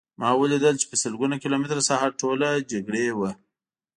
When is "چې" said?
0.81-0.85